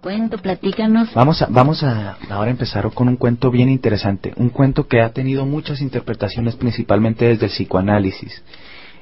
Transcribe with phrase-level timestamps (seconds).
[0.00, 1.12] cuento, platícanos.
[1.14, 5.10] Vamos a, vamos a ahora empezar con un cuento bien interesante, un cuento que ha
[5.10, 8.42] tenido muchas interpretaciones principalmente desde el psicoanálisis.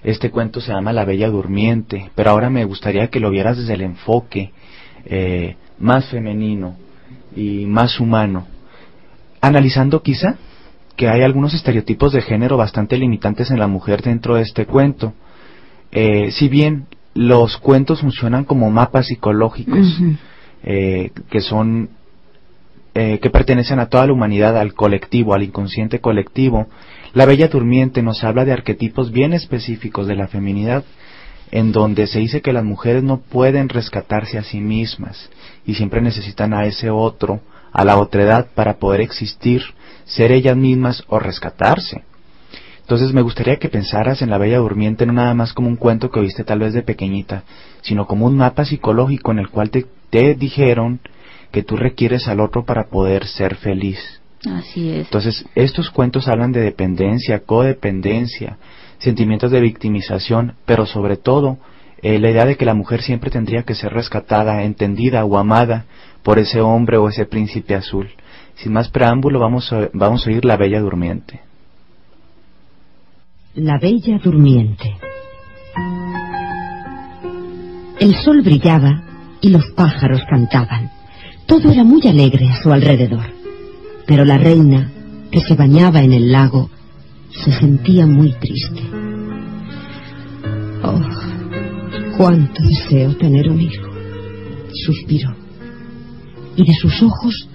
[0.02, 3.74] Este cuento se llama La Bella Durmiente, pero ahora me gustaría que lo vieras desde
[3.74, 4.52] el enfoque
[5.04, 6.76] eh, más femenino
[7.34, 8.46] y más humano,
[9.40, 10.36] analizando quizá
[10.96, 15.12] que hay algunos estereotipos de género bastante limitantes en la mujer dentro de este cuento.
[15.92, 20.00] Eh, si bien los cuentos funcionan como mapas psicológicos.
[20.62, 21.90] Eh, que son
[23.00, 26.66] eh, que pertenecen a toda la humanidad, al colectivo, al inconsciente colectivo.
[27.12, 30.82] La Bella Durmiente nos habla de arquetipos bien específicos de la feminidad,
[31.52, 35.30] en donde se dice que las mujeres no pueden rescatarse a sí mismas
[35.64, 37.40] y siempre necesitan a ese otro,
[37.72, 39.62] a la otredad, para poder existir,
[40.04, 42.02] ser ellas mismas o rescatarse.
[42.88, 46.10] Entonces me gustaría que pensaras en la Bella Durmiente no nada más como un cuento
[46.10, 47.42] que oíste tal vez de pequeñita,
[47.82, 50.98] sino como un mapa psicológico en el cual te, te dijeron
[51.52, 53.98] que tú requieres al otro para poder ser feliz.
[54.50, 55.04] Así es.
[55.04, 58.56] Entonces, estos cuentos hablan de dependencia, codependencia,
[59.00, 61.58] sentimientos de victimización, pero sobre todo
[62.00, 65.84] eh, la idea de que la mujer siempre tendría que ser rescatada, entendida o amada
[66.22, 68.08] por ese hombre o ese príncipe azul.
[68.54, 71.47] Sin más preámbulo, vamos a, vamos a oír La Bella Durmiente.
[73.60, 74.96] La Bella Durmiente.
[77.98, 79.02] El sol brillaba
[79.40, 80.92] y los pájaros cantaban.
[81.44, 83.32] Todo era muy alegre a su alrededor.
[84.06, 84.92] Pero la reina,
[85.32, 86.70] que se bañaba en el lago,
[87.30, 88.80] se sentía muy triste.
[90.84, 93.88] Oh, cuánto deseo tener un hijo,
[94.86, 95.34] suspiró.
[96.54, 97.48] Y de sus ojos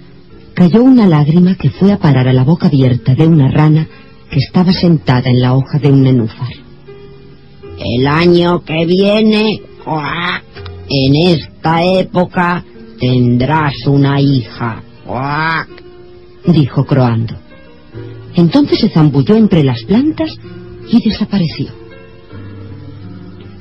[0.52, 3.88] cayó una lágrima que fue a parar a la boca abierta de una rana
[4.30, 6.52] que estaba sentada en la hoja de un nenúfar.
[7.78, 9.60] El año que viene,
[10.88, 12.64] en esta época,
[12.98, 14.82] tendrás una hija,
[16.46, 17.34] dijo croando.
[18.34, 20.30] Entonces se zambulló entre las plantas
[20.90, 21.68] y desapareció.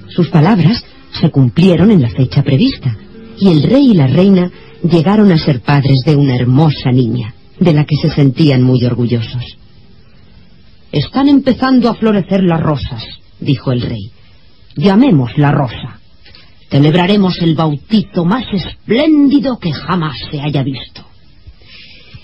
[0.09, 0.83] Sus palabras
[1.19, 2.97] se cumplieron en la fecha prevista,
[3.39, 4.51] y el rey y la reina
[4.83, 9.57] llegaron a ser padres de una hermosa niña, de la que se sentían muy orgullosos.
[10.93, 13.03] Están empezando a florecer las rosas,
[13.39, 14.11] dijo el rey.
[14.75, 15.99] Llamémosla Rosa.
[16.69, 21.03] Celebraremos el bautizo más espléndido que jamás se haya visto.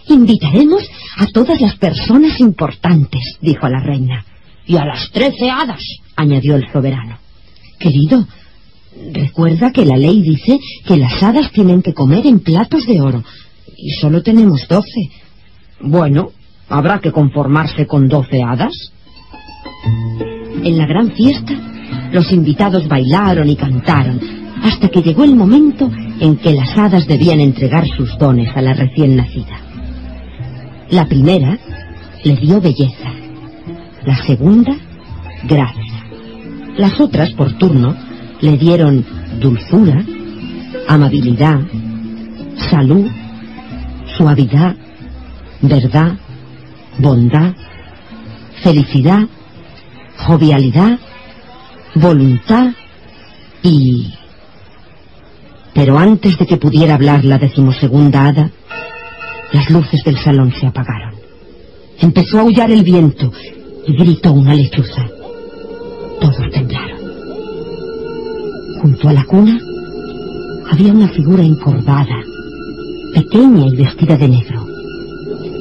[0.07, 0.88] Invitaremos
[1.18, 4.24] a todas las personas importantes, dijo la reina.
[4.68, 5.81] Y a las trece hadas,
[6.16, 7.18] añadió el soberano.
[7.80, 8.28] Querido,
[9.12, 13.24] recuerda que la ley dice que las hadas tienen que comer en platos de oro.
[13.75, 15.09] Y solo tenemos doce.
[15.81, 16.34] Bueno,
[16.69, 18.91] habrá que conformarse con doce hadas.
[20.63, 21.53] En la gran fiesta,
[22.12, 24.19] los invitados bailaron y cantaron,
[24.63, 28.74] hasta que llegó el momento en que las hadas debían entregar sus dones a la
[28.74, 29.59] recién nacida.
[30.90, 31.57] La primera
[32.24, 33.12] le dio belleza,
[34.06, 34.75] la segunda,
[35.47, 36.06] gracia.
[36.78, 37.96] Las otras, por turno,
[38.41, 39.06] le dieron
[39.40, 40.03] dulzura,
[40.88, 41.59] amabilidad,
[42.69, 43.07] salud,
[44.18, 44.75] suavidad,
[45.62, 46.18] verdad,
[46.99, 47.53] bondad,
[48.61, 49.21] felicidad,
[50.17, 50.99] jovialidad,
[51.95, 52.67] voluntad
[53.63, 54.13] y...
[55.74, 58.51] Pero antes de que pudiera hablar la decimosegunda hada,
[59.53, 61.15] las luces del salón se apagaron.
[62.00, 63.31] Empezó a aullar el viento
[63.88, 65.06] y gritó una lechuza.
[66.19, 67.00] Todos temblaron.
[68.81, 69.59] Junto a la cuna
[70.71, 72.24] había una figura encorvada,
[73.13, 74.69] pequeña y vestida de negro.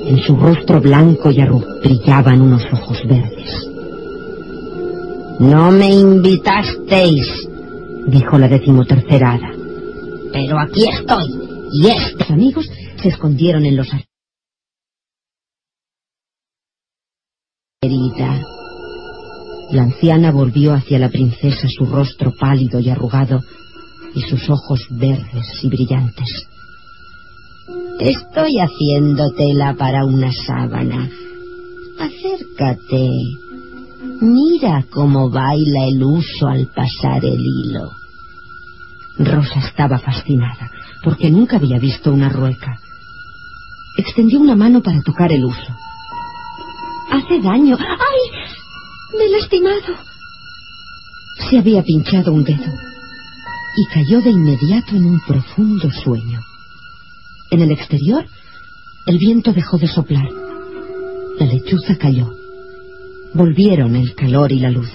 [0.09, 1.37] En su rostro blanco y
[1.83, 3.69] brillaban unos ojos verdes.
[5.39, 7.27] No me invitasteis,
[8.07, 9.53] dijo la decimotercera hada.
[10.33, 11.27] Pero aquí estoy,
[11.73, 12.67] y estos amigos
[13.03, 13.89] se escondieron en los
[17.81, 18.43] Querida,
[19.71, 23.41] La anciana volvió hacia la princesa su rostro pálido y arrugado
[24.15, 26.49] y sus ojos verdes y brillantes.
[28.01, 31.09] Estoy haciendo tela para una sábana.
[31.99, 33.09] Acércate.
[34.21, 37.91] Mira cómo baila el uso al pasar el hilo.
[39.19, 40.71] Rosa estaba fascinada,
[41.03, 42.79] porque nunca había visto una rueca.
[43.97, 45.77] Extendió una mano para tocar el uso.
[47.11, 47.77] Hace daño.
[47.79, 49.19] ¡Ay!
[49.19, 49.97] Me he lastimado.
[51.51, 52.73] Se había pinchado un dedo
[53.77, 56.41] y cayó de inmediato en un profundo sueño.
[57.51, 58.27] En el exterior,
[59.07, 60.29] el viento dejó de soplar.
[61.39, 62.31] La lechuza cayó.
[63.35, 64.91] Volvieron el calor y la luz.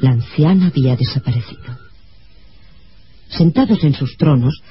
[0.00, 1.78] La anciana había desaparecido.
[3.28, 4.62] Sentados en sus tronos,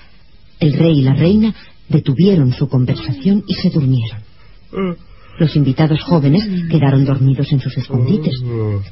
[0.59, 1.53] el rey y la reina
[1.89, 4.21] detuvieron su conversación y se durmieron.
[5.39, 8.41] Los invitados jóvenes quedaron dormidos en sus escondites,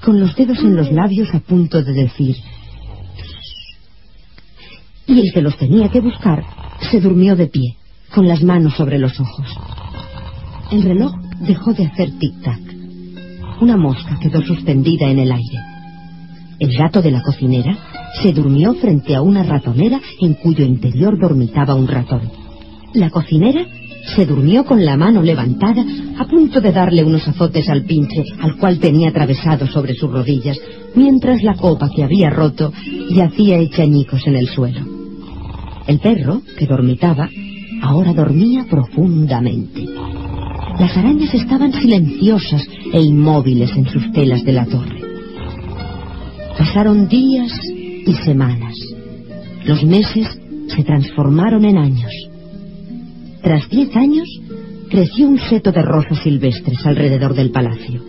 [0.04, 2.36] con los dedos en los labios a punto de decir...
[5.12, 6.42] Y el que los tenía que buscar
[6.90, 7.76] se durmió de pie,
[8.16, 9.46] con las manos sobre los ojos.
[10.72, 11.12] El reloj
[11.42, 12.62] dejó de hacer tic-tac.
[13.60, 15.60] Una mosca quedó suspendida en el aire.
[16.60, 17.78] El gato de la cocinera
[18.22, 22.32] se durmió frente a una ratonera en cuyo interior dormitaba un ratón.
[22.94, 23.66] La cocinera
[24.16, 25.84] se durmió con la mano levantada
[26.20, 30.58] a punto de darle unos azotes al pinche al cual tenía atravesado sobre sus rodillas,
[30.96, 32.72] mientras la copa que había roto
[33.10, 34.91] yacía hecha añicos en el suelo.
[35.88, 37.30] El perro, que dormitaba,
[37.82, 39.86] ahora dormía profundamente.
[40.80, 45.02] Las arañas estaban silenciosas e inmóviles en sus telas de la torre.
[46.58, 47.52] Pasaron días
[48.06, 48.76] y semanas.
[49.66, 50.28] Los meses
[50.68, 52.12] se transformaron en años.
[53.42, 54.28] Tras diez años,
[54.90, 58.02] creció un seto de rosas silvestres alrededor del palacio.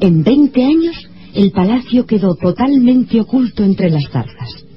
[0.00, 0.96] En veinte años,
[1.34, 4.67] el palacio quedó totalmente oculto entre las zarzas.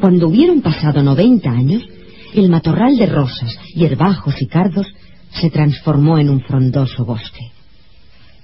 [0.00, 1.82] Cuando hubieron pasado noventa años,
[2.34, 4.86] el matorral de rosas, hierbajos y cardos
[5.30, 7.50] se transformó en un frondoso bosque.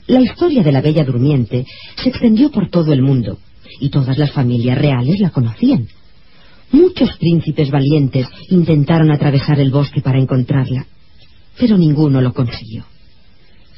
[0.06, 1.66] La historia de la Bella Durmiente
[2.02, 3.38] se extendió por todo el mundo,
[3.80, 5.88] y todas las familias reales la conocían.
[6.72, 10.86] Muchos príncipes valientes intentaron atravesar el bosque para encontrarla,
[11.58, 12.84] pero ninguno lo consiguió.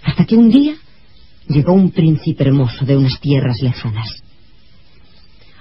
[0.03, 0.75] Hasta que un día
[1.49, 4.23] llegó un príncipe hermoso de unas tierras lejanas.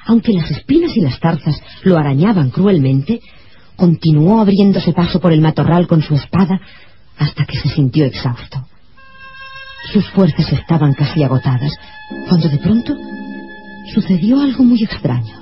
[0.05, 3.21] Aunque las espinas y las zarzas lo arañaban cruelmente,
[3.75, 6.59] continuó abriéndose paso por el matorral con su espada
[7.17, 8.67] hasta que se sintió exhausto.
[9.91, 11.71] Sus fuerzas estaban casi agotadas,
[12.27, 12.95] cuando de pronto
[13.93, 15.41] sucedió algo muy extraño.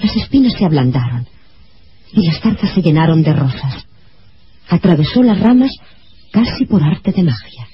[0.00, 1.26] Las espinas se ablandaron
[2.12, 3.86] y las zarzas se llenaron de rosas.
[4.68, 5.72] Atravesó las ramas
[6.32, 7.66] casi por arte de magia.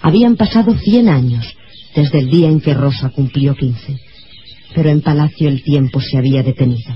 [0.00, 1.56] Habían pasado cien años
[1.94, 3.98] desde el día en que Rosa cumplió quince,
[4.74, 6.94] pero en palacio el tiempo se había detenido.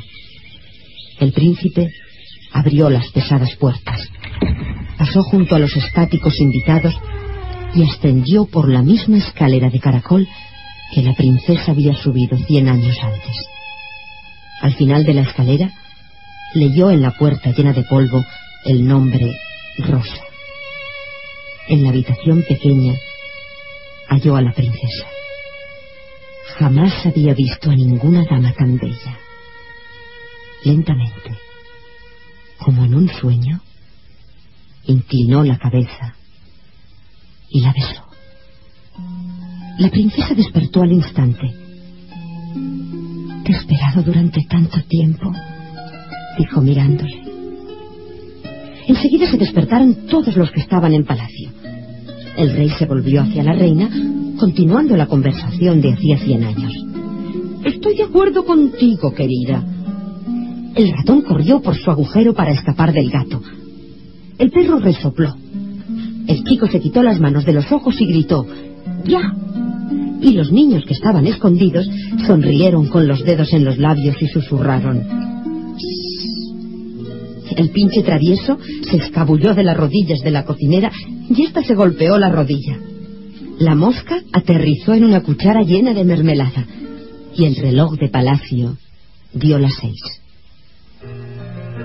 [1.21, 1.91] El príncipe
[2.53, 4.09] abrió las pesadas puertas,
[4.97, 6.95] pasó junto a los estáticos invitados
[7.75, 10.29] y ascendió por la misma escalera de caracol
[10.95, 13.37] que la princesa había subido cien años antes.
[14.61, 15.73] Al final de la escalera,
[16.55, 18.25] leyó en la puerta llena de polvo
[18.65, 19.37] el nombre
[19.79, 20.23] Rosa.
[21.69, 22.95] En la habitación pequeña
[24.09, 25.07] halló a la princesa.
[26.59, 29.19] Jamás había visto a ninguna dama tan bella.
[30.65, 31.39] Lentamente,
[32.59, 33.61] como en un sueño,
[34.87, 36.15] inclinó la cabeza
[37.51, 38.05] y la besó.
[39.79, 41.53] La princesa despertó al instante.
[43.45, 45.33] Te he esperado durante tanto tiempo,
[46.39, 47.23] dijo mirándole.
[48.87, 51.51] Enseguida se despertaron todos los que estaban en palacio.
[52.37, 53.89] El rey se volvió hacia la reina,
[54.39, 56.73] continuando la conversación de hacía cien años.
[57.65, 59.65] Estoy de acuerdo contigo, querida.
[60.75, 63.41] El ratón corrió por su agujero para escapar del gato.
[64.39, 65.35] El perro resopló.
[66.27, 68.47] El chico se quitó las manos de los ojos y gritó,
[69.05, 69.33] ¡Ya!
[70.21, 71.87] y los niños que estaban escondidos
[72.27, 75.34] sonrieron con los dedos en los labios y susurraron.
[77.57, 78.59] El pinche travieso
[78.91, 80.91] se escabulló de las rodillas de la cocinera
[81.29, 82.79] y ésta se golpeó la rodilla.
[83.59, 86.67] La mosca aterrizó en una cuchara llena de mermelada
[87.37, 88.77] y el reloj de palacio
[89.33, 90.01] dio las seis.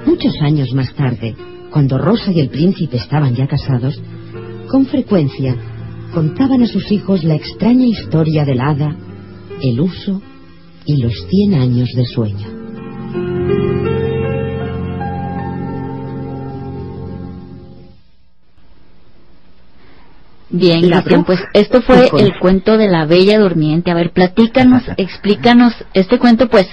[0.05, 1.35] Muchos años más tarde,
[1.71, 4.01] cuando Rosa y el príncipe estaban ya casados,
[4.69, 5.55] con frecuencia
[6.13, 8.95] contaban a sus hijos la extraña historia del hada,
[9.61, 10.21] el uso
[10.85, 12.58] y los cien años de sueño.
[20.51, 23.91] Bien, Cristian, pues esto fue el cuento de la Bella Durmiente.
[23.91, 25.73] A ver, platícanos, explícanos.
[25.93, 26.67] Este cuento, pues,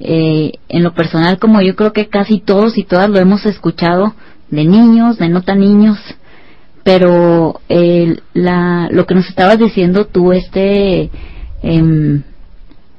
[0.00, 4.14] eh, en lo personal, como yo creo que casi todos y todas lo hemos escuchado
[4.50, 5.98] de niños, de no tan niños,
[6.82, 11.10] pero eh, la, lo que nos estabas diciendo tú, este,
[11.62, 12.22] em,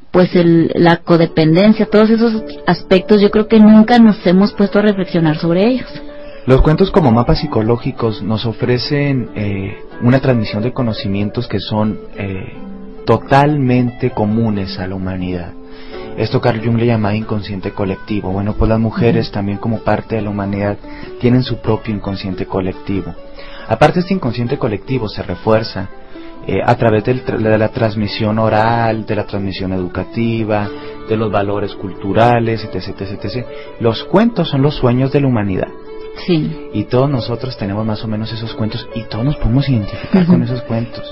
[0.10, 4.84] pues el, la codependencia, todos esos aspectos, yo creo que nunca nos hemos puesto a
[4.84, 5.90] reflexionar sobre ellos.
[6.46, 12.54] Los cuentos como mapas psicológicos nos ofrecen eh, una transmisión de conocimientos que son eh,
[13.04, 15.54] totalmente comunes a la humanidad.
[16.18, 18.32] Esto Carl Jung le llamaba inconsciente colectivo.
[18.32, 20.78] Bueno, pues las mujeres también como parte de la humanidad
[21.20, 23.12] tienen su propio inconsciente colectivo.
[23.68, 25.90] Aparte este inconsciente colectivo se refuerza
[26.46, 30.70] eh, a través del de la transmisión oral, de la transmisión educativa,
[31.10, 33.46] de los valores culturales, etc, etc, etc.
[33.80, 35.70] Los cuentos son los sueños de la humanidad.
[36.26, 40.26] Sí, Y todos nosotros tenemos más o menos esos cuentos y todos nos podemos identificar
[40.26, 41.04] con esos cuentos.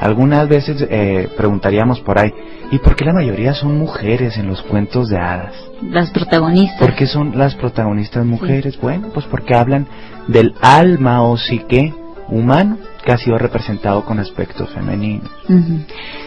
[0.00, 2.32] Algunas veces eh, preguntaríamos por ahí,
[2.70, 5.54] ¿y por qué la mayoría son mujeres en los cuentos de hadas?
[5.82, 6.78] las protagonistas.
[6.78, 8.78] ¿Por qué son las protagonistas mujeres?
[8.80, 9.86] Bueno, pues porque hablan
[10.26, 11.94] del alma o psique
[12.28, 12.78] humano
[13.08, 15.30] que ha sido representado con aspectos femeninos.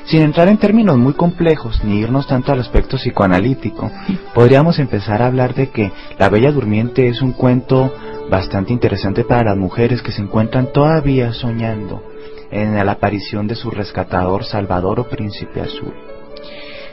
[0.05, 3.91] Sin entrar en términos muy complejos ni irnos tanto al aspecto psicoanalítico,
[4.33, 7.93] podríamos empezar a hablar de que La Bella Durmiente es un cuento
[8.31, 12.01] bastante interesante para las mujeres que se encuentran todavía soñando
[12.49, 15.93] en la aparición de su rescatador, salvador o príncipe azul.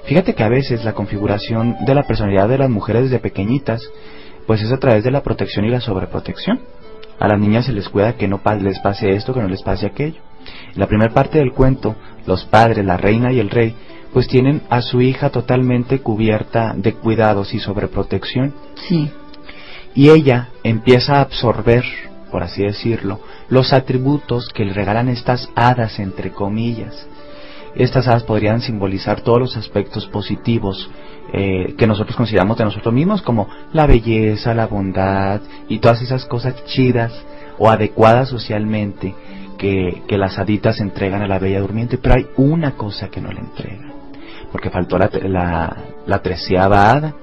[0.04, 3.80] Fíjate que a veces la configuración de la personalidad de las mujeres desde pequeñitas,
[4.47, 6.61] pues es a través de la protección y la sobreprotección.
[7.18, 9.87] A las niñas se les cuida que no les pase esto, que no les pase
[9.87, 10.20] aquello.
[10.72, 11.96] En la primera parte del cuento,
[12.26, 13.75] los padres, la reina y el rey,
[14.12, 18.54] pues tienen a su hija totalmente cubierta de cuidados y sobreprotección.
[18.88, 19.10] Sí,
[19.94, 21.84] Y ella empieza a absorber,
[22.30, 27.08] por así decirlo, los atributos que le regalan estas hadas, entre comillas.
[27.75, 30.88] Estas hadas podrían simbolizar todos los aspectos positivos
[31.32, 36.25] eh, que nosotros consideramos de nosotros mismos, como la belleza, la bondad y todas esas
[36.25, 37.12] cosas chidas
[37.58, 39.14] o adecuadas socialmente
[39.58, 41.99] que, que las haditas entregan a la bella durmiente.
[41.99, 43.92] Pero hay una cosa que no le entregan,
[44.52, 47.14] porque faltó la, la, la treceava hada,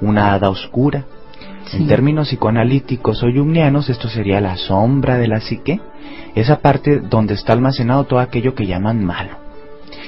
[0.00, 1.04] una hada oscura,
[1.72, 5.80] en términos psicoanalíticos o jungianos, esto sería la sombra de la psique,
[6.34, 9.38] esa parte donde está almacenado todo aquello que llaman malo.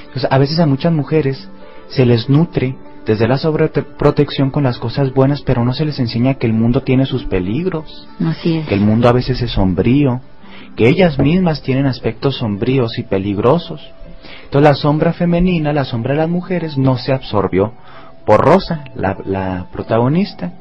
[0.06, 1.48] Entonces, a veces a muchas mujeres
[1.88, 2.74] se les nutre
[3.06, 6.82] desde la sobreprotección con las cosas buenas, pero no se les enseña que el mundo
[6.82, 8.68] tiene sus peligros, así es.
[8.68, 10.20] que el mundo a veces es sombrío,
[10.76, 13.80] que ellas mismas tienen aspectos sombríos y peligrosos.
[14.44, 17.72] Entonces la sombra femenina, la sombra de las mujeres, no se absorbió
[18.24, 20.52] por Rosa, la, la protagonista,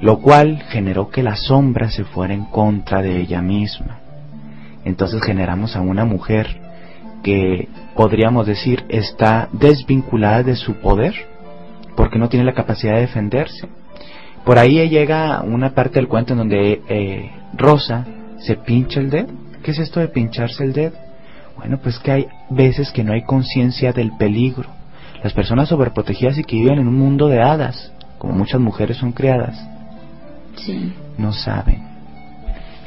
[0.00, 3.98] lo cual generó que la sombra se fuera en contra de ella misma.
[4.84, 6.60] Entonces generamos a una mujer
[7.22, 11.16] que podríamos decir está desvinculada de su poder
[11.96, 13.66] porque no tiene la capacidad de defenderse.
[14.44, 18.06] Por ahí llega una parte del cuento en donde eh, Rosa
[18.38, 19.26] se pincha el dedo.
[19.64, 20.92] ¿Qué es esto de pincharse el dedo?
[21.56, 24.68] Bueno, pues que hay veces que no hay conciencia del peligro.
[25.24, 29.10] Las personas sobreprotegidas y que viven en un mundo de hadas, como muchas mujeres son
[29.10, 29.58] creadas,
[30.54, 31.82] Sí, no saben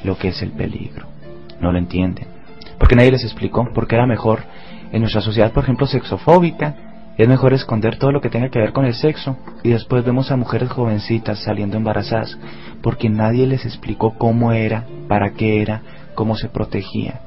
[0.06, 1.06] lo que es el peligro,
[1.60, 2.28] no lo entienden,
[2.78, 4.44] porque nadie les explicó, porque era mejor
[4.92, 6.76] en nuestra sociedad, por ejemplo, sexofóbica,
[7.18, 10.32] es mejor esconder todo lo que tenga que ver con el sexo y después vemos
[10.32, 12.38] a mujeres jovencitas saliendo embarazadas
[12.82, 15.82] porque nadie les explicó cómo era, para qué era,
[16.16, 17.20] cómo se protegía.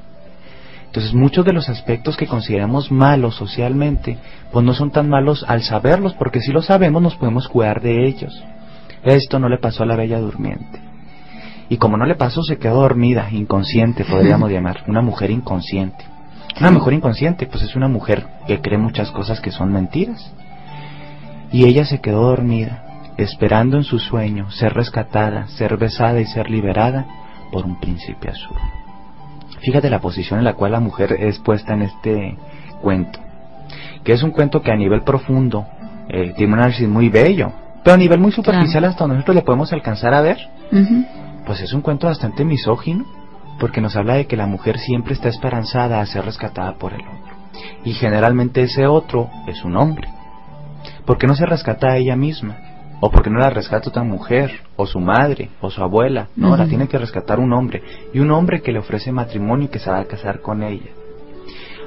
[0.85, 4.17] Entonces muchos de los aspectos que consideramos malos socialmente,
[4.51, 8.07] pues no son tan malos al saberlos, porque si lo sabemos nos podemos cuidar de
[8.07, 8.33] ellos.
[9.03, 10.79] Esto no le pasó a la bella durmiente.
[11.69, 16.14] Y como no le pasó, se quedó dormida, inconsciente, podríamos llamar, una mujer inconsciente.
[16.59, 20.33] Una mujer inconsciente, pues es una mujer que cree muchas cosas que son mentiras.
[21.51, 22.83] Y ella se quedó dormida,
[23.17, 27.05] esperando en su sueño ser rescatada, ser besada y ser liberada
[27.51, 28.57] por un príncipe azul.
[29.61, 32.37] Fíjate la posición en la cual la mujer es puesta en este
[32.81, 33.19] cuento,
[34.03, 35.65] que es un cuento que a nivel profundo
[36.09, 37.51] eh, tiene un análisis muy bello,
[37.83, 40.37] pero a nivel muy superficial hasta donde nosotros lo podemos alcanzar a ver,
[41.45, 43.05] pues es un cuento bastante misógino,
[43.59, 47.01] porque nos habla de que la mujer siempre está esperanzada a ser rescatada por el
[47.01, 47.35] otro.
[47.83, 50.09] Y generalmente ese otro es un hombre.
[51.05, 52.57] ¿Por qué no se rescata a ella misma?
[52.99, 54.51] ¿O por qué no la rescata otra mujer?
[54.75, 55.49] ¿O su madre?
[55.61, 56.27] ¿O su abuela?
[56.35, 57.81] No, la tiene que rescatar un hombre.
[58.13, 60.91] Y un hombre que le ofrece matrimonio y que se va a casar con ella.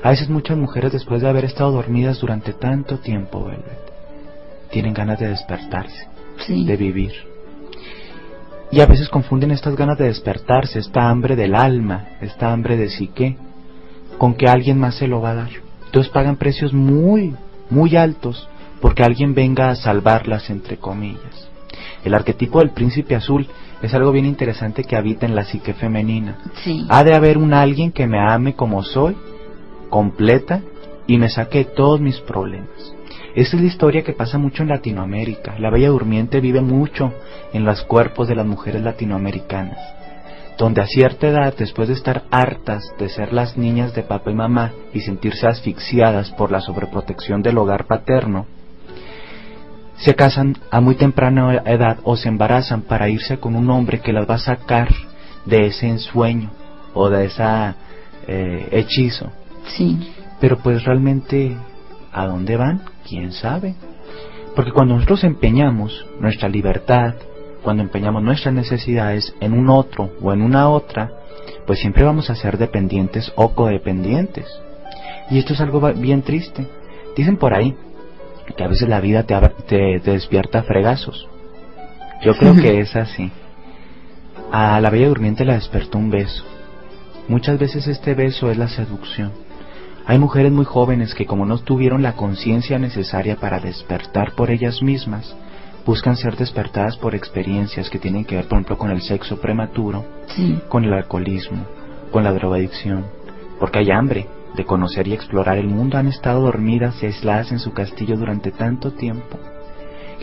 [0.03, 3.93] A veces muchas mujeres después de haber estado dormidas durante tanto tiempo, Velvet,
[4.71, 6.07] tienen ganas de despertarse
[6.47, 6.65] Sí.
[6.65, 7.13] de vivir.
[8.71, 12.91] Y a veces confunden estas ganas de despertarse, esta hambre del alma, esta hambre de
[12.91, 13.37] psique,
[14.19, 15.51] con que alguien más se lo va a dar.
[15.87, 17.35] Entonces pagan precios muy,
[17.71, 18.49] muy altos
[18.81, 21.49] porque alguien venga a salvarlas, entre comillas.
[22.05, 23.47] El arquetipo del príncipe azul
[23.83, 26.39] es algo bien interesante que habita en la psique femenina.
[26.89, 29.17] Ha de haber un alguien que me ame como soy,
[29.89, 30.61] completa,
[31.07, 32.95] y me saque todos mis problemas.
[33.39, 35.61] Esta es la historia que pasa mucho en Latinoamérica.
[35.61, 37.15] La Bella Durmiente vive mucho
[37.53, 39.79] en los cuerpos de las mujeres latinoamericanas,
[40.59, 44.35] donde a cierta edad, después de estar hartas de ser las niñas de papá y
[44.35, 48.47] mamá y sentirse asfixiadas por la sobreprotección del hogar paterno,
[49.99, 54.13] se casan a muy temprana edad o se embarazan para irse con un hombre que
[54.13, 54.89] las va a sacar
[55.45, 56.51] de ese ensueño
[56.93, 57.45] o de ese
[58.27, 59.31] eh, hechizo.
[59.77, 60.13] Sí.
[60.41, 61.57] Pero pues realmente,
[62.13, 62.83] ¿a dónde van?
[63.09, 63.75] ¿Quién sabe?
[64.55, 67.15] Porque cuando nosotros empeñamos nuestra libertad,
[67.63, 71.11] cuando empeñamos nuestras necesidades en un otro o en una otra,
[71.67, 74.47] pues siempre vamos a ser dependientes o codependientes.
[75.31, 76.67] Y esto es algo bien triste.
[77.17, 77.75] Dicen por ahí
[78.57, 81.29] que a veces la vida te, te, despierta fregazos.
[82.23, 83.31] Yo creo que es así.
[84.51, 86.45] A la bella durmiente la despertó un beso.
[87.29, 89.33] Muchas veces este beso es la seducción.
[90.09, 94.83] Hay mujeres muy jóvenes que como no tuvieron la conciencia necesaria para despertar por ellas
[94.83, 95.37] mismas,
[95.85, 100.07] buscan ser despertadas por experiencias que tienen que ver, por ejemplo, con el sexo prematuro,
[100.71, 101.67] con el alcoholismo,
[102.11, 103.05] con la drogadicción,
[103.61, 107.59] porque hay hambre, de conocer y explorar el mundo han estado dormidas y aisladas en
[107.59, 109.39] su castillo durante tanto tiempo.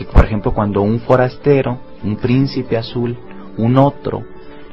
[0.00, 3.16] Y por ejemplo, cuando un forastero, un príncipe azul,
[3.56, 4.24] un otro,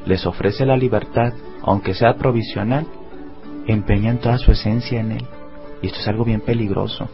[0.08, 2.88] les ofrece la libertad, aunque sea provisional,
[3.68, 5.26] empeñan toda su esencia en él.
[5.82, 7.10] Y esto es algo bien peligroso.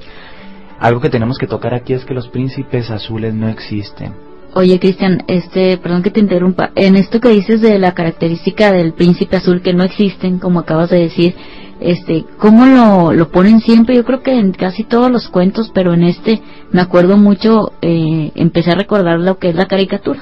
[0.80, 4.14] Algo que tenemos que tocar aquí es que los príncipes azules no existen.
[4.54, 6.72] Oye, Cristian, este, perdón que te interrumpa.
[6.76, 10.90] En esto que dices de la característica del príncipe azul que no existen, como acabas
[10.90, 11.36] de decir,
[11.80, 15.94] este cómo lo, lo ponen siempre yo creo que en casi todos los cuentos pero
[15.94, 20.22] en este me acuerdo mucho eh, empecé a recordar lo que es la caricatura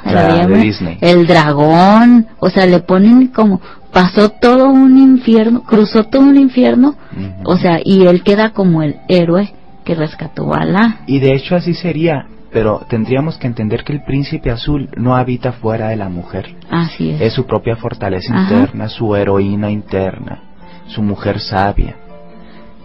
[1.01, 6.95] el dragón o sea le ponen como pasó todo un infierno cruzó todo un infierno
[7.43, 9.53] o sea y él queda como el héroe
[9.83, 14.03] que rescató a la y de hecho así sería pero tendríamos que entender que el
[14.03, 16.55] príncipe azul no habita fuera de la mujer.
[16.71, 17.21] Así es.
[17.21, 20.46] Es su propia fortaleza interna, su heroína interna
[20.87, 21.95] su mujer sabia,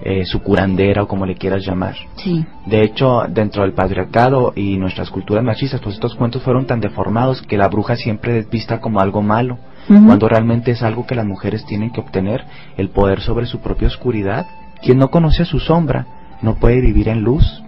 [0.05, 1.95] eh, su curandera o como le quieras llamar.
[2.17, 2.45] Sí.
[2.67, 7.43] De hecho, dentro del patriarcado y nuestras culturas machistas, pues estos cuentos fueron tan deformados
[7.43, 11.27] que la bruja siempre es vista como algo malo, cuando realmente es algo que las
[11.27, 12.45] mujeres tienen que obtener,
[12.77, 14.47] el poder sobre su propia oscuridad.
[14.81, 16.07] Quien no conoce su sombra
[16.41, 17.63] no puede vivir en luz.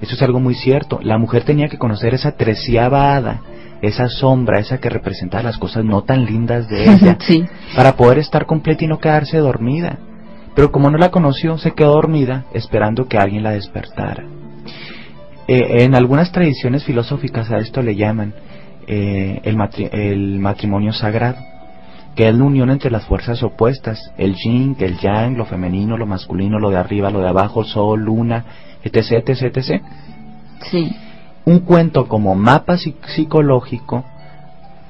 [0.00, 0.98] Eso es algo muy cierto.
[1.02, 3.40] La mujer tenía que conocer esa treceava hada
[3.82, 7.16] esa sombra, esa que representa las cosas no tan lindas de ella,
[7.76, 9.98] para poder estar completa y no quedarse dormida.
[10.54, 14.24] Pero como no la conoció, se quedó dormida esperando que alguien la despertara.
[15.46, 18.34] Eh, en algunas tradiciones filosóficas a esto le llaman
[18.86, 19.56] eh, el,
[19.92, 21.38] el, matrimonio sagrado,
[22.16, 26.06] que es la unión entre las fuerzas opuestas, el yin, el yang, lo femenino, lo
[26.06, 28.44] masculino, lo de arriba, lo de abajo, sol, luna,
[28.82, 29.82] etc, etc, etc.
[30.62, 30.90] Sí
[31.48, 34.04] un cuento como mapa psicológico,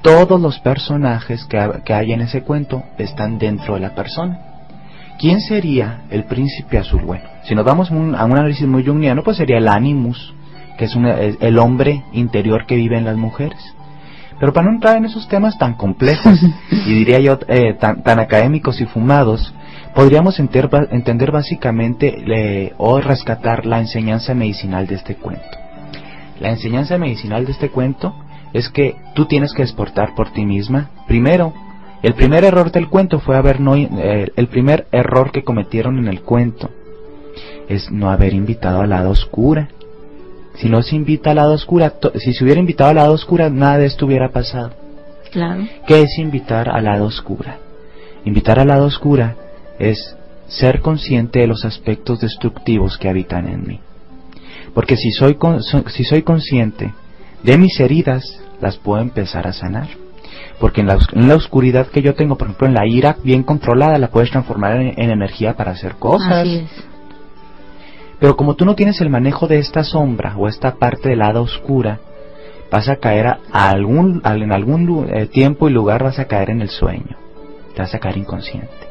[0.01, 4.39] todos los personajes que, hay en ese cuento están dentro de la persona.
[5.19, 7.03] ¿Quién sería el príncipe azul?
[7.03, 10.33] Bueno, si nos vamos a un análisis muy jungiano, pues sería el animus,
[10.77, 10.97] que es
[11.39, 13.59] el hombre interior que vive en las mujeres.
[14.37, 16.39] Pero para no entrar en esos temas tan complejos
[16.71, 19.53] y diría yo eh, tan, académicos y fumados,
[19.95, 25.68] podríamos entender básicamente o rescatar la enseñanza medicinal de este cuento.
[26.39, 28.15] La enseñanza medicinal de este cuento
[28.53, 30.89] es que tú tienes que exportar por ti misma.
[31.07, 31.53] Primero,
[32.01, 36.07] el primer error del cuento fue haber no, eh, el primer error que cometieron en
[36.07, 36.69] el cuento
[37.67, 39.69] es no haber invitado al lado oscura.
[40.55, 43.77] Si no se invita al lado oscura, si se hubiera invitado al lado oscura, nada
[43.77, 44.71] de esto hubiera pasado.
[45.31, 45.67] Claro.
[45.87, 47.57] ¿Qué es invitar al lado oscura?
[48.25, 49.35] Invitar al lado oscura
[49.77, 50.15] es
[50.47, 53.79] ser consciente de los aspectos destructivos que habitan en mí.
[54.73, 55.37] Porque si soy,
[55.87, 56.93] si soy consciente
[57.43, 59.87] de mis heridas, las puedo empezar a sanar.
[60.59, 63.43] Porque en la, en la, oscuridad que yo tengo, por ejemplo, en la ira bien
[63.43, 66.47] controlada, la puedes transformar en, energía para hacer cosas.
[68.19, 71.41] Pero como tú no tienes el manejo de esta sombra o esta parte del lado
[71.41, 71.99] oscura,
[72.69, 76.61] vas a caer a, algún, en algún eh, tiempo y lugar vas a caer en
[76.61, 77.15] el sueño.
[77.73, 78.88] Te vas a caer inconsciente.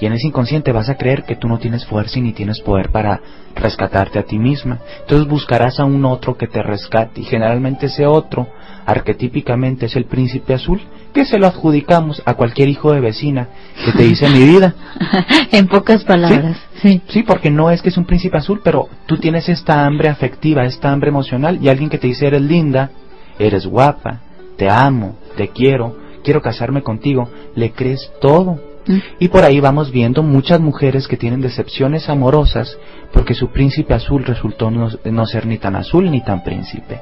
[0.00, 2.60] Y en ese inconsciente vas a creer que tú no tienes fuerza y ni tienes
[2.60, 3.20] poder para
[3.54, 4.78] rescatarte a ti misma.
[5.02, 8.48] Entonces buscarás a un otro que te rescate y generalmente ese otro,
[8.86, 10.80] arquetípicamente, es el príncipe azul,
[11.12, 13.48] que se lo adjudicamos a cualquier hijo de vecina
[13.84, 14.74] que te dice mi vida.
[15.52, 17.02] en pocas palabras, ¿Sí?
[17.08, 17.22] sí.
[17.22, 20.90] porque no es que es un príncipe azul, pero tú tienes esta hambre afectiva, esta
[20.90, 22.90] hambre emocional y alguien que te dice eres linda,
[23.38, 24.20] eres guapa,
[24.56, 28.69] te amo, te quiero, quiero casarme contigo, le crees todo.
[29.18, 32.76] Y por ahí vamos viendo muchas mujeres que tienen decepciones amorosas
[33.12, 37.00] porque su príncipe azul resultó no, no ser ni tan azul ni tan príncipe.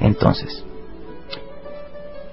[0.00, 0.64] Entonces,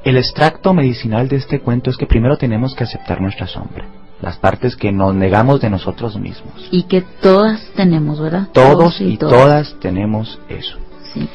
[0.04, 3.86] el extracto medicinal de este cuento es que primero tenemos que aceptar nuestra sombra,
[4.22, 6.68] las partes que nos negamos de nosotros mismos.
[6.70, 8.50] Y que todas tenemos, ¿verdad?
[8.54, 9.76] Todos, y, todas.
[9.80, 10.78] tenemos eso.
[11.14, 11.28] Sí.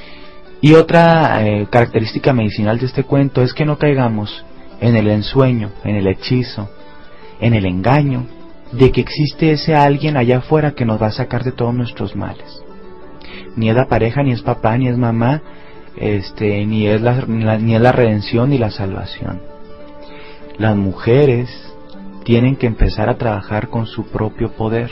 [0.61, 4.45] Y otra eh, característica medicinal de este cuento es que no caigamos
[4.81, 6.69] en el ensueño, en el hechizo,
[7.41, 8.27] en el engaño
[8.73, 12.15] de que existe ese alguien allá afuera que nos va a sacar de todos nuestros
[12.15, 12.63] males.
[13.57, 15.43] Ni es la pareja, ni es papá, ni es mamá,
[15.97, 19.41] este, ni es la, ni es la redención ni la salvación.
[20.57, 21.49] Las mujeres
[22.25, 24.91] tienen que empezar a trabajar con su propio poder.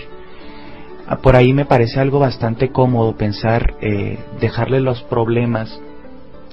[1.07, 5.81] Ah, por ahí me parece algo bastante cómodo pensar eh, dejarle los problemas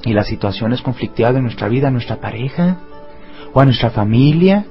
[0.03, 2.77] y las situaciones conflictivas de nuestra vida a nuestra pareja
[3.55, 4.65] o a nuestra familia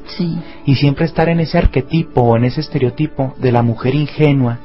[0.66, 4.58] y siempre estar en ese arquetipo o en ese estereotipo de la mujer ingenua,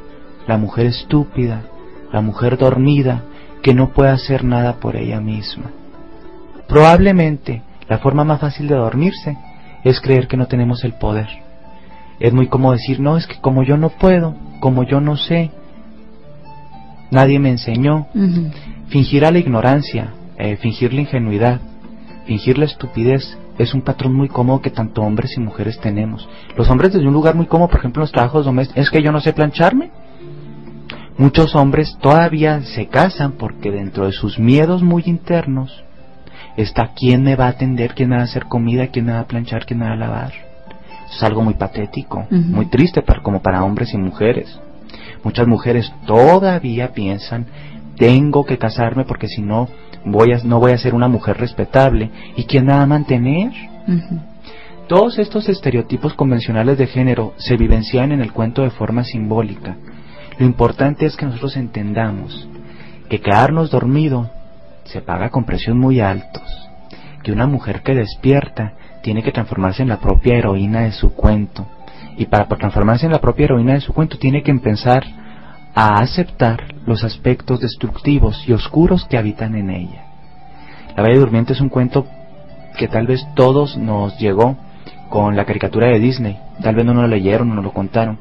[0.45, 1.61] la mujer estúpida,
[2.11, 3.23] la mujer dormida,
[3.63, 5.71] que no puede hacer nada por ella misma.
[6.67, 9.37] Probablemente la forma más fácil de dormirse
[9.85, 11.29] es creer que no tenemos el poder.
[12.19, 15.49] Es muy como decir, no, es que como yo no puedo, como yo no sé,
[17.09, 18.07] nadie me enseñó.
[18.89, 21.61] Fingir a la ignorancia, eh, fingir la ingenuidad,
[22.25, 26.27] fingir la estupidez es un patrón muy cómodo que tanto hombres y mujeres tenemos.
[26.55, 29.03] Los hombres desde un lugar muy cómodo, por ejemplo, en los trabajos domésticos, es que
[29.03, 29.91] yo no sé plancharme.
[31.17, 35.83] Muchos hombres todavía se casan porque dentro de sus miedos muy internos
[36.55, 39.19] está quién me va a atender, quién me va a hacer comida, quién me va
[39.19, 40.31] a planchar, quién me va a lavar.
[41.13, 44.57] es algo muy patético, muy triste para, como para hombres y mujeres.
[45.21, 47.45] Muchas mujeres todavía piensan,
[47.99, 49.67] tengo que casarme porque si no
[50.05, 52.09] voy a, no voy a ser una mujer respetable.
[52.35, 53.51] ¿Y quién me va a mantener?
[54.87, 59.75] Todos estos estereotipos convencionales de género se vivencian en el cuento de forma simbólica.
[60.39, 62.47] Lo importante es que nosotros entendamos
[63.09, 64.31] que quedarnos dormido
[64.85, 66.43] se paga con precios muy altos,
[67.21, 71.67] que una mujer que despierta tiene que transformarse en la propia heroína de su cuento,
[72.17, 75.03] y para transformarse en la propia heroína de su cuento tiene que empezar
[75.75, 80.05] a aceptar los aspectos destructivos y oscuros que habitan en ella.
[80.95, 82.05] La Bella Durmiente es un cuento
[82.77, 84.57] que tal vez todos nos llegó
[85.09, 88.19] con la caricatura de Disney, tal vez no lo leyeron, no lo contaron,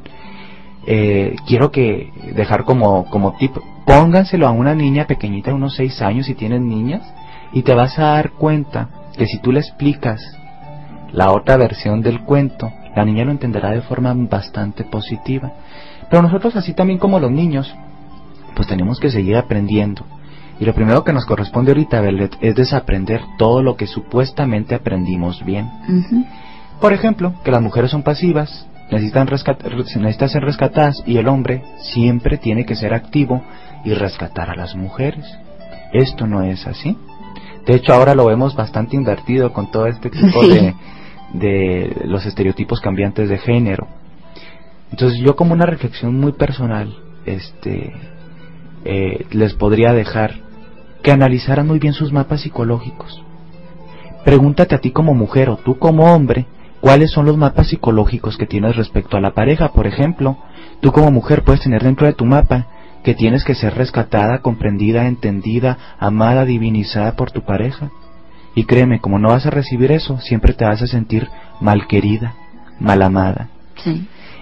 [0.86, 6.00] eh, quiero que dejar como, como tip, pónganselo a una niña pequeñita de unos 6
[6.02, 7.02] años si tienen niñas
[7.52, 10.22] y te vas a dar cuenta que si tú le explicas
[11.12, 15.52] la otra versión del cuento, la niña lo entenderá de forma bastante positiva.
[16.10, 17.74] Pero nosotros así también como los niños,
[18.54, 20.04] pues tenemos que seguir aprendiendo.
[20.60, 25.44] Y lo primero que nos corresponde ahorita, Bellet, es desaprender todo lo que supuestamente aprendimos
[25.44, 25.70] bien.
[26.80, 32.38] Por ejemplo, que las mujeres son pasivas, necesitan, necesitan ser rescatadas y el hombre siempre
[32.38, 33.42] tiene que ser activo
[33.84, 35.26] y rescatar a las mujeres.
[35.92, 36.96] Esto no es así.
[37.66, 40.74] De hecho, ahora lo vemos bastante invertido con todo este tipo de,
[41.34, 43.86] de los estereotipos cambiantes de género.
[44.90, 46.96] Entonces, yo como una reflexión muy personal,
[47.26, 47.92] este,
[48.84, 50.34] eh, les podría dejar
[51.02, 53.22] que analizaran muy bien sus mapas psicológicos.
[54.24, 56.46] Pregúntate a ti como mujer o tú como hombre,
[56.80, 59.72] cuáles son los mapas psicológicos que tienes respecto a la pareja.
[59.72, 60.38] Por ejemplo,
[60.80, 62.66] tú como mujer puedes tener dentro de tu mapa
[63.04, 67.90] que tienes que ser rescatada, comprendida, entendida, amada, divinizada por tu pareja.
[68.54, 71.28] Y créeme, como no vas a recibir eso, siempre te vas a sentir
[71.60, 72.34] mal querida,
[72.80, 73.48] mal amada.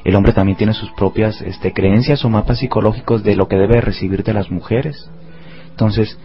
[0.06, 3.80] El hombre también tiene sus propias este, creencias o mapas psicológicos de lo que debe
[3.80, 5.10] recibir de las mujeres.
[5.70, 6.16] Entonces,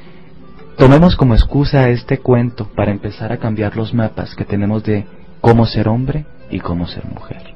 [0.78, 5.08] tomemos como excusa este cuento para empezar a cambiar los mapas que tenemos de
[5.42, 7.56] cómo ser hombre y cómo ser mujer.